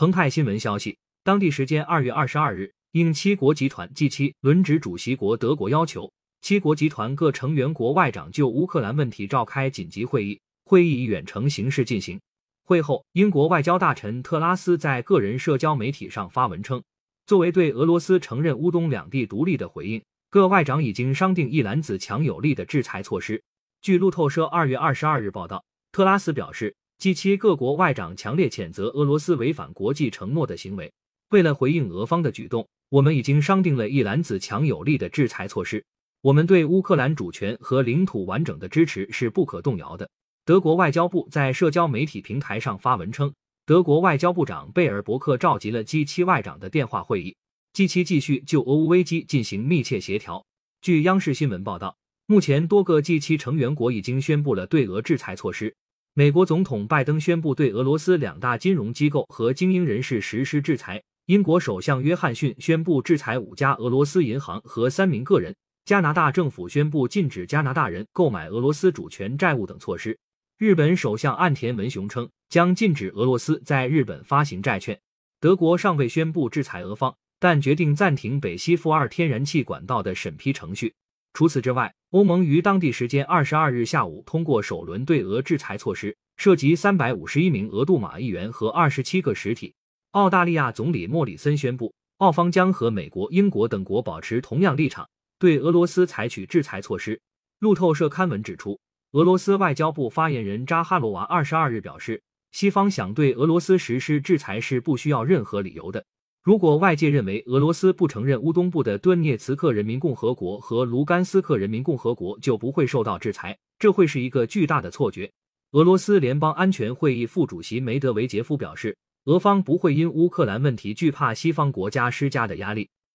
[0.00, 12.18] 澎湃新闻消息，当地时间二月二十二日，应七国集团 G 七轮值主席国德国要求，七国集团各成员国外长就乌克兰问题召开紧急会议，会议以远程形式进行。
[12.64, 16.82] 会后，英国外交大臣特拉斯在个人社交媒体上发文称，
[17.26, 23.44] 作为对俄罗斯承认乌东两地独立的回应，各外长已经商定一揽子强有力的制裁措施。
[23.82, 25.62] 据路透社二月二十二日报道，
[25.92, 26.74] 特拉斯表示。
[27.00, 30.92] G 七各国外长强烈谴责俄罗斯违反国际承诺的行为。
[31.30, 35.82] 为了回应俄方的举动，我们已经商定了一篮子强有力的制裁措施。
[36.20, 40.06] 我们对乌克兰主权和领土完整的支持是不可动摇的。
[40.44, 43.32] 德国外交部在社交媒体平台上发文称，
[43.64, 47.34] 德国外交部长贝尔伯克召集了 G 七外长的电话会议
[47.72, 50.44] ，G 七继续就俄乌危机进行密切协调。
[50.82, 51.96] 据央视新闻报道，
[52.26, 55.74] 目前多个 G 七成员国已经宣布了对俄制裁措施。
[56.20, 61.02] 美国总统拜登宣布对俄罗斯两大金融机构和精英人士实施制裁。
[61.24, 65.56] 英国首相约翰逊宣布制裁五家俄罗斯银行和三名个人。
[65.86, 70.18] 加拿大政府宣布禁止加拿大人购买俄罗斯主权债务等措施。
[70.58, 75.00] 日本首相岸田文雄称将禁止俄罗斯在日本发行债券。
[75.40, 80.92] 德国尚未宣布制裁俄方，但决定暂停北溪负二天然气管道的审批程序。
[81.32, 89.74] 除此之外，欧盟于当地时间二十二日下午通过首轮对俄制裁措施，涉及三百五十一名俄杜马议员和二十七个实体。
[90.10, 95.08] 澳大利亚总理莫里森宣布，澳方将和美国、英国等国保持同样立场，
[95.38, 97.20] 对俄罗斯采取制裁措施。
[97.60, 98.78] 路透社刊文指出，
[99.12, 102.20] 俄罗斯外交部发言人扎哈罗娃二十二日表示，
[102.50, 106.04] 西方想对俄罗斯实施制裁是不需要任何理由的。
[106.42, 115.30] 如果外界认为俄罗斯不承认乌东部的顿涅茨克人民共和国和卢甘斯克人民共和国就不会受到制裁，这会是一个巨大的错觉。
[115.72, 118.96] 俄罗斯联邦安全会议副主席梅德韦杰夫表示，
[119.26, 122.88] 俄方不会因乌克兰问题惧怕西方国家施加的压力。